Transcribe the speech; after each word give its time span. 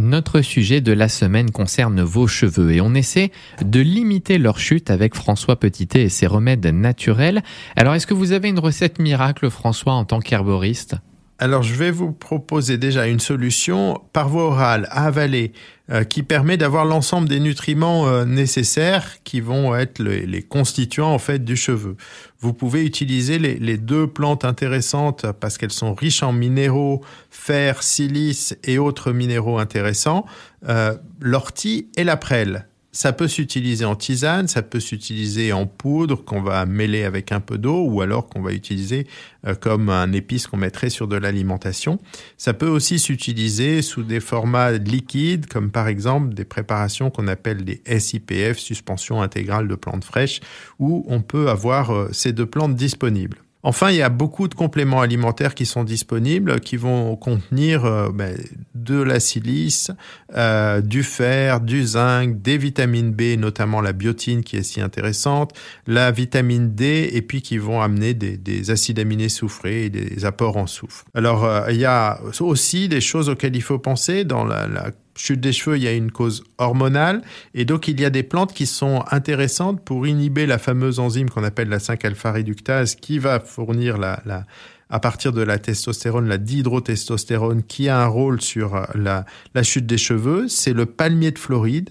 Notre 0.00 0.40
sujet 0.40 0.80
de 0.80 0.92
la 0.92 1.08
semaine 1.08 1.50
concerne 1.50 2.00
vos 2.00 2.26
cheveux 2.26 2.72
et 2.72 2.80
on 2.80 2.94
essaie 2.94 3.30
de 3.62 3.80
limiter 3.80 4.38
leur 4.38 4.58
chute 4.58 4.90
avec 4.90 5.14
François 5.14 5.60
Petitet 5.60 6.04
et 6.04 6.08
ses 6.08 6.26
remèdes 6.26 6.66
naturels. 6.66 7.42
Alors 7.76 7.94
est-ce 7.94 8.06
que 8.06 8.14
vous 8.14 8.32
avez 8.32 8.48
une 8.48 8.58
recette 8.58 8.98
miracle 8.98 9.50
François 9.50 9.92
en 9.92 10.06
tant 10.06 10.20
qu'herboriste? 10.20 10.96
Alors, 11.42 11.64
je 11.64 11.74
vais 11.74 11.90
vous 11.90 12.12
proposer 12.12 12.78
déjà 12.78 13.08
une 13.08 13.18
solution 13.18 14.00
par 14.12 14.28
voie 14.28 14.44
orale 14.44 14.86
à 14.92 15.06
avaler 15.06 15.52
euh, 15.90 16.04
qui 16.04 16.22
permet 16.22 16.56
d'avoir 16.56 16.84
l'ensemble 16.84 17.28
des 17.28 17.40
nutriments 17.40 18.06
euh, 18.06 18.24
nécessaires 18.24 19.20
qui 19.24 19.40
vont 19.40 19.74
être 19.74 19.98
les, 19.98 20.42
constituants 20.44 21.12
en 21.12 21.18
fait 21.18 21.44
du 21.44 21.56
cheveu. 21.56 21.96
Vous 22.38 22.52
pouvez 22.52 22.84
utiliser 22.84 23.40
les, 23.40 23.76
deux 23.76 24.06
plantes 24.06 24.44
intéressantes 24.44 25.26
parce 25.40 25.58
qu'elles 25.58 25.72
sont 25.72 25.94
riches 25.94 26.22
en 26.22 26.32
minéraux, 26.32 27.02
fer, 27.28 27.82
silice 27.82 28.56
et 28.62 28.78
autres 28.78 29.10
minéraux 29.10 29.58
intéressants, 29.58 30.24
euh, 30.68 30.94
l'ortie 31.20 31.88
et 31.96 32.04
la 32.04 32.16
prêle. 32.16 32.68
Ça 32.94 33.14
peut 33.14 33.26
s'utiliser 33.26 33.86
en 33.86 33.96
tisane, 33.96 34.48
ça 34.48 34.60
peut 34.60 34.78
s'utiliser 34.78 35.54
en 35.54 35.66
poudre 35.66 36.22
qu'on 36.22 36.42
va 36.42 36.66
mêler 36.66 37.04
avec 37.04 37.32
un 37.32 37.40
peu 37.40 37.56
d'eau 37.56 37.86
ou 37.86 38.02
alors 38.02 38.28
qu'on 38.28 38.42
va 38.42 38.52
utiliser 38.52 39.06
euh, 39.46 39.54
comme 39.54 39.88
un 39.88 40.12
épice 40.12 40.46
qu'on 40.46 40.58
mettrait 40.58 40.90
sur 40.90 41.08
de 41.08 41.16
l'alimentation. 41.16 41.98
Ça 42.36 42.52
peut 42.52 42.68
aussi 42.68 42.98
s'utiliser 42.98 43.80
sous 43.80 44.02
des 44.02 44.20
formats 44.20 44.72
liquides 44.72 45.46
comme 45.46 45.70
par 45.70 45.88
exemple 45.88 46.34
des 46.34 46.44
préparations 46.44 47.10
qu'on 47.10 47.28
appelle 47.28 47.64
des 47.64 47.80
SIPF, 47.98 48.58
suspension 48.58 49.22
intégrale 49.22 49.68
de 49.68 49.74
plantes 49.74 50.04
fraîches, 50.04 50.40
où 50.78 51.02
on 51.08 51.22
peut 51.22 51.48
avoir 51.48 51.94
euh, 51.94 52.10
ces 52.12 52.34
deux 52.34 52.44
plantes 52.46 52.76
disponibles. 52.76 53.38
Enfin, 53.64 53.90
il 53.90 53.96
y 53.96 54.02
a 54.02 54.08
beaucoup 54.08 54.48
de 54.48 54.54
compléments 54.54 55.00
alimentaires 55.00 55.54
qui 55.54 55.66
sont 55.66 55.84
disponibles, 55.84 56.58
qui 56.60 56.76
vont 56.76 57.14
contenir 57.14 57.84
euh, 57.84 58.10
ben, 58.12 58.36
de 58.74 59.00
la 59.00 59.20
silice, 59.20 59.92
euh, 60.34 60.80
du 60.80 61.04
fer, 61.04 61.60
du 61.60 61.84
zinc, 61.84 62.42
des 62.42 62.58
vitamines 62.58 63.12
B, 63.12 63.38
notamment 63.38 63.80
la 63.80 63.92
biotine 63.92 64.42
qui 64.42 64.56
est 64.56 64.64
si 64.64 64.80
intéressante, 64.80 65.52
la 65.86 66.10
vitamine 66.10 66.74
D, 66.74 67.10
et 67.12 67.22
puis 67.22 67.40
qui 67.40 67.58
vont 67.58 67.80
amener 67.80 68.14
des, 68.14 68.70
acides 68.70 68.98
aminés 68.98 69.28
soufrés 69.28 69.84
et 69.84 69.90
des 69.90 70.24
apports 70.24 70.56
en 70.56 70.66
soufre. 70.66 71.04
Alors, 71.14 71.44
euh, 71.44 71.70
il 71.70 71.76
y 71.76 71.84
a 71.84 72.20
aussi 72.40 72.88
des 72.88 73.00
choses 73.00 73.28
auxquelles 73.28 73.54
il 73.54 73.62
faut 73.62 73.78
penser 73.78 74.24
dans 74.24 74.44
la, 74.44 74.66
la 74.66 74.90
chute 75.16 75.40
des 75.40 75.52
cheveux, 75.52 75.76
il 75.76 75.82
y 75.82 75.88
a 75.88 75.92
une 75.92 76.10
cause 76.10 76.44
hormonale. 76.58 77.22
Et 77.54 77.64
donc, 77.64 77.88
il 77.88 78.00
y 78.00 78.04
a 78.04 78.10
des 78.10 78.22
plantes 78.22 78.52
qui 78.52 78.66
sont 78.66 79.04
intéressantes 79.10 79.84
pour 79.84 80.06
inhiber 80.06 80.46
la 80.46 80.58
fameuse 80.58 80.98
enzyme 80.98 81.30
qu'on 81.30 81.44
appelle 81.44 81.68
la 81.68 81.78
5-alpha-réductase 81.78 82.94
qui 82.96 83.18
va 83.18 83.40
fournir 83.40 83.98
la, 83.98 84.46
à 84.90 85.00
partir 85.00 85.32
de 85.32 85.42
la 85.42 85.58
testostérone, 85.58 86.28
la 86.28 86.38
dihydrotestostérone, 86.38 87.62
qui 87.62 87.88
a 87.88 88.00
un 88.00 88.06
rôle 88.06 88.40
sur 88.40 88.86
la, 88.94 89.24
la 89.54 89.62
chute 89.62 89.86
des 89.86 89.98
cheveux. 89.98 90.48
C'est 90.48 90.72
le 90.72 90.86
palmier 90.86 91.30
de 91.30 91.38
Floride 91.38 91.90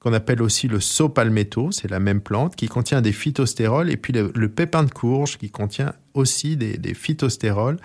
qu'on 0.00 0.12
appelle 0.12 0.42
aussi 0.42 0.68
le 0.68 0.80
saut-palmetto, 0.80 1.72
c'est 1.72 1.90
la 1.90 2.00
même 2.00 2.20
plante, 2.20 2.56
qui 2.56 2.68
contient 2.68 3.00
des 3.00 3.12
phytostérols, 3.12 3.90
et 3.90 3.96
puis 3.96 4.12
le, 4.12 4.48
pépin 4.48 4.84
de 4.84 4.90
courge 4.90 5.38
qui 5.38 5.50
contient 5.50 5.92
aussi 6.18 6.56
des, 6.56 6.76
des 6.76 6.94
phytostérols. 6.94 7.78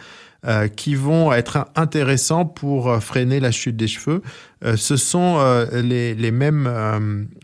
Euh, 0.45 0.67
qui 0.67 0.95
vont 0.95 1.31
être 1.31 1.69
intéressants 1.73 2.43
pour 2.43 2.89
euh, 2.89 2.99
freiner 2.99 3.39
la 3.39 3.51
chute 3.51 3.77
des 3.77 3.87
cheveux. 3.87 4.21
Euh, 4.65 4.75
ce 4.75 4.97
sont 4.97 5.39
les, 5.71 6.13
les, 6.15 6.31
mêmes 6.31 6.69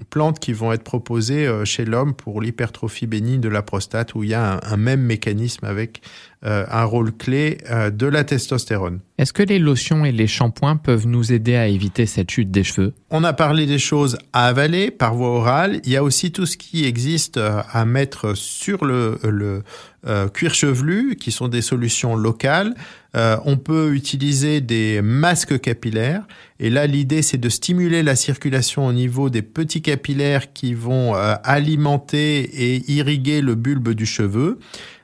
plantes 0.09 0.39
qui 0.39 0.51
vont 0.51 0.73
être 0.73 0.83
proposées 0.83 1.49
chez 1.63 1.85
l'homme 1.85 2.13
pour 2.13 2.41
l'hypertrophie 2.41 3.07
bénigne 3.07 3.39
de 3.39 3.49
la 3.49 3.61
prostate, 3.61 4.15
où 4.15 4.23
il 4.23 4.29
y 4.29 4.33
a 4.33 4.55
un, 4.55 4.59
un 4.63 4.77
même 4.77 5.01
mécanisme 5.01 5.65
avec 5.65 6.01
un 6.43 6.83
rôle 6.85 7.11
clé 7.11 7.57
de 7.69 8.07
la 8.07 8.23
testostérone. 8.23 8.99
Est-ce 9.17 9.33
que 9.33 9.43
les 9.43 9.59
lotions 9.59 10.05
et 10.05 10.13
les 10.13 10.27
shampoings 10.27 10.77
peuvent 10.77 11.07
nous 11.07 11.33
aider 11.33 11.57
à 11.57 11.67
éviter 11.67 12.05
cette 12.05 12.31
chute 12.31 12.51
des 12.51 12.63
cheveux? 12.63 12.93
On 13.09 13.25
a 13.25 13.33
parlé 13.33 13.65
des 13.65 13.79
choses 13.79 14.17
à 14.31 14.45
avaler 14.45 14.89
par 14.89 15.13
voie 15.13 15.31
orale. 15.31 15.81
Il 15.83 15.91
y 15.91 15.97
a 15.97 16.03
aussi 16.03 16.31
tout 16.31 16.45
ce 16.45 16.55
qui 16.55 16.85
existe 16.85 17.37
à 17.37 17.83
mettre 17.83 18.33
sur 18.35 18.85
le, 18.85 19.19
le 19.23 19.63
cuir 20.29 20.53
chevelu, 20.53 20.78
qui 21.19 21.31
sont 21.31 21.47
des 21.47 21.61
solutions 21.61 22.15
locales. 22.15 22.75
Euh, 23.15 23.37
on 23.45 23.57
peut 23.57 23.93
utiliser 23.93 24.61
des 24.61 25.01
masques 25.01 25.59
capillaires. 25.59 26.27
Et 26.59 26.69
là, 26.69 26.87
l'idée, 26.87 27.21
c'est 27.21 27.37
de 27.37 27.49
stimuler 27.49 28.03
la 28.03 28.15
circulation 28.15 28.85
au 28.85 28.93
niveau 28.93 29.29
des 29.29 29.41
petits 29.41 29.81
capillaires 29.81 30.53
qui 30.53 30.73
vont 30.73 31.15
euh, 31.15 31.35
alimenter 31.43 32.39
et 32.39 32.91
irriguer 32.91 33.41
le 33.41 33.55
bulbe 33.55 33.89
du 33.89 34.05
cheveu 34.05 34.59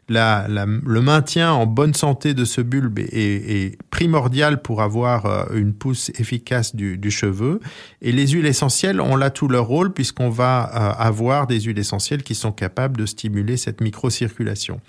le 0.07 0.99
maintien 0.99 1.51
en 1.51 1.65
bonne 1.65 1.93
santé 1.93 2.33
de 2.33 2.45
ce 2.45 2.61
bulbe 2.61 2.99
est, 2.99 3.77
primordial 3.95 4.61
pour 4.61 4.81
avoir 4.81 5.25
euh, 5.25 5.45
une 5.53 5.73
pousse 5.73 6.09
efficace 6.19 6.75
du, 6.75 7.11
cheveu. 7.11 7.61
Et 8.01 8.11
les 8.11 8.27
huiles 8.27 8.45
essentielles 8.45 8.99
ont 8.99 9.15
là 9.15 9.29
tout 9.29 9.47
leur 9.47 9.67
rôle 9.67 9.93
puisqu'on 9.93 10.29
va 10.29 10.69
euh, 10.73 11.01
avoir 11.01 11.47
des 11.47 11.61
huiles 11.61 11.79
essentielles 11.79 12.21
qui 12.21 12.35
sont 12.35 12.51
capables 12.51 12.97
de 12.97 13.05
stimuler 13.05 13.55
cette 13.55 13.79
microcirculation. 13.79 14.81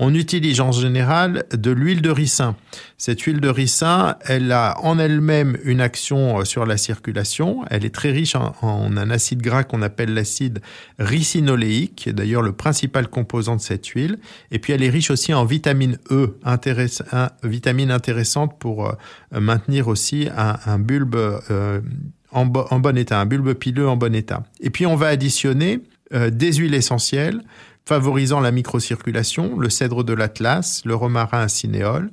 On 0.00 0.12
utilise 0.12 0.60
en 0.60 0.72
général 0.72 1.44
de 1.52 1.70
l'huile 1.70 2.02
de 2.02 2.10
ricin. 2.10 2.56
Cette 2.98 3.20
huile 3.22 3.40
de 3.40 3.48
ricin, 3.48 4.16
elle 4.24 4.50
a 4.50 4.76
en 4.82 4.98
elle-même 4.98 5.56
une 5.62 5.80
action 5.80 6.40
euh, 6.40 6.44
sur 6.44 6.66
la 6.66 6.76
circulation. 6.76 7.64
Elle 7.70 7.84
est 7.84 7.94
très 7.94 8.10
riche 8.10 8.34
en, 8.34 8.52
un 8.62 9.10
acide 9.10 9.40
gras 9.40 9.62
qu'on 9.62 9.82
appelle 9.82 10.14
l'acide 10.14 10.58
ricinoléique, 10.98 11.94
qui 11.94 12.08
est 12.08 12.12
d'ailleurs 12.12 12.42
le 12.42 12.52
principal 12.52 13.06
composant 13.06 13.54
de 13.54 13.60
cette 13.60 13.86
huile. 13.86 14.18
Et 14.50 14.58
puis 14.58 14.72
elle 14.72 14.82
est 14.82 14.90
riche 14.90 15.12
aussi 15.12 15.32
en 15.32 15.44
vitamine 15.44 15.98
E, 16.10 16.34
vitamine 17.44 17.92
intéressante 17.92 18.47
pour 18.48 18.86
euh, 18.86 18.92
maintenir 19.32 19.88
aussi 19.88 20.28
un, 20.36 20.78
bulbe 20.78 21.16
euh, 21.16 21.80
en, 22.32 22.46
bon 22.46 22.96
état, 22.96 23.20
un 23.20 23.26
bulbe 23.26 23.54
pileux 23.54 23.88
en 23.88 23.96
bon 23.96 24.14
état. 24.14 24.42
Et 24.60 24.70
puis 24.70 24.86
on 24.86 24.96
va 24.96 25.08
additionner 25.08 25.80
euh, 26.14 26.30
des 26.30 26.52
huiles 26.54 26.74
essentielles 26.74 27.42
favorisant 27.86 28.40
la 28.40 28.50
microcirculation, 28.50 29.58
le 29.58 29.70
cèdre 29.70 30.04
de 30.04 30.12
l'Atlas, 30.12 30.82
le 30.84 30.94
romarin 30.94 31.40
à 31.40 31.48
cinéole, 31.48 32.10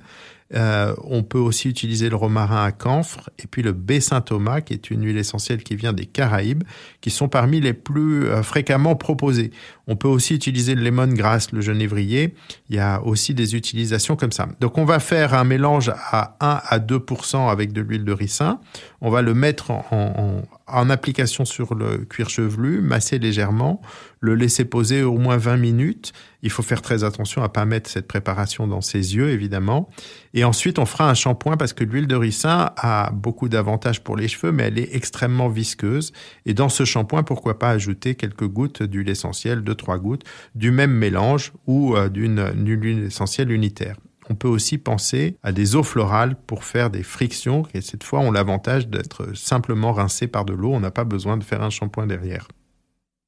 euh, 0.54 0.94
on 1.04 1.24
peut 1.24 1.40
aussi 1.40 1.70
utiliser 1.70 2.08
le 2.08 2.16
romarin 2.16 2.64
à 2.64 2.72
camphre 2.72 3.32
et 3.40 3.48
puis 3.48 3.64
le 3.64 3.72
baie 3.72 4.00
Thomas, 4.26 4.62
qui 4.62 4.74
est 4.74 4.92
une 4.92 5.04
huile 5.04 5.18
essentielle 5.18 5.64
qui 5.64 5.76
vient 5.76 5.92
des 5.92 6.06
Caraïbes, 6.06 6.64
qui 7.02 7.10
sont 7.10 7.28
parmi 7.28 7.60
les 7.60 7.74
plus 7.74 8.28
euh, 8.28 8.44
fréquemment 8.44 8.96
proposées. 8.96 9.52
On 9.88 9.96
peut 9.96 10.08
aussi 10.08 10.36
utiliser 10.36 10.76
le 10.76 10.84
lemongrass, 10.84 11.52
le 11.52 11.62
genévrier. 11.62 12.36
Il 12.70 12.76
y 12.76 12.80
a 12.80 13.02
aussi 13.02 13.34
des 13.34 13.56
utilisations 13.56 14.16
comme 14.16 14.32
ça. 14.32 14.48
Donc 14.60 14.78
on 14.78 14.86
va 14.86 15.00
faire 15.00 15.34
un 15.34 15.44
mélange 15.44 15.92
à 16.12 16.38
1 16.40 16.62
à 16.64 16.80
2% 16.80 17.50
avec 17.50 17.74
de 17.74 17.82
l'huile 17.82 18.06
de 18.06 18.14
ricin. 18.14 18.60
On 19.02 19.10
va 19.10 19.24
le 19.24 19.34
mettre 19.34 19.72
en, 19.72 20.44
en 20.68 20.90
application 20.90 21.46
sur 21.46 21.76
le 21.76 22.00
cuir 22.00 22.30
chevelu, 22.30 22.82
masser 22.82 23.20
légèrement, 23.20 23.82
le 24.26 24.36
laisser 24.36 24.66
poser 24.66 25.04
au 25.04 25.18
moins 25.18 25.38
20 25.38 25.58
minutes. 25.58 26.12
Il 26.42 26.50
faut 26.50 26.64
faire 26.64 26.82
très 26.82 27.04
attention 27.04 27.44
à 27.44 27.50
pas 27.50 27.66
mettre 27.66 27.90
cette 27.90 28.08
préparation 28.08 28.68
dans 28.68 28.82
ses 28.82 29.16
yeux, 29.16 29.30
évidemment. 29.30 29.90
Et 30.34 30.44
ensuite, 30.44 30.80
on 30.80 30.86
fera 30.86 31.10
un 31.10 31.14
shampoing 31.14 31.58
parce 31.58 31.74
que 31.74 31.84
l'huile 31.84 32.08
de 32.08 32.16
ricin 32.16 32.72
a 32.78 33.12
beaucoup 33.12 33.50
d'avantages 33.50 34.04
pour 34.04 34.18
les 34.18 34.28
cheveux, 34.28 34.52
mais 34.52 34.64
elle 34.64 34.80
est 34.80 34.96
extrêmement 34.96 35.48
visqueuse. 35.48 36.12
Et 36.46 36.54
dans 36.54 36.70
ce 36.70 36.86
shampoing, 36.86 37.24
pourquoi 37.24 37.58
pas 37.58 37.70
ajouter 37.70 38.16
quelques 38.16 38.48
gouttes 38.48 38.84
d'huile 38.84 39.10
essentielle, 39.10 39.62
deux, 39.62 39.76
trois 39.76 39.98
gouttes, 39.98 40.24
du 40.56 40.72
même 40.72 40.92
mélange 40.92 41.54
ou 41.68 41.96
euh, 41.96 42.10
d'une 42.10 42.52
huile 42.82 43.06
essentielle 43.06 43.52
unitaire. 43.52 43.96
On 44.30 44.36
peut 44.36 44.48
aussi 44.48 44.78
penser 44.78 45.38
à 45.44 45.52
des 45.52 45.76
eaux 45.76 45.84
florales 45.84 46.36
pour 46.48 46.64
faire 46.64 46.90
des 46.90 47.04
frictions. 47.04 47.64
Et 47.74 47.82
cette 47.82 48.04
fois, 48.04 48.20
on 48.20 48.32
l'avantage 48.32 48.88
d'être 48.88 49.36
simplement 49.36 49.94
rincé 49.94 50.28
par 50.28 50.46
de 50.46 50.54
l'eau. 50.54 50.74
On 50.74 50.80
n'a 50.80 50.92
pas 50.92 51.04
besoin 51.04 51.38
de 51.38 51.44
faire 51.44 51.62
un 51.62 51.70
shampoing 51.70 52.08
derrière. 52.08 52.48